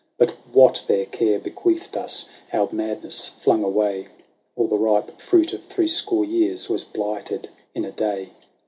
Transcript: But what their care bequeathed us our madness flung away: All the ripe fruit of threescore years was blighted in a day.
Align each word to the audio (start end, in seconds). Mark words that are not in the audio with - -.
But 0.17 0.31
what 0.51 0.83
their 0.87 1.05
care 1.05 1.37
bequeathed 1.37 1.95
us 1.95 2.27
our 2.51 2.67
madness 2.71 3.27
flung 3.27 3.63
away: 3.63 4.07
All 4.55 4.65
the 4.65 4.75
ripe 4.75 5.21
fruit 5.21 5.53
of 5.53 5.65
threescore 5.65 6.25
years 6.25 6.67
was 6.69 6.83
blighted 6.83 7.49
in 7.75 7.85
a 7.85 7.91
day. 7.91 8.31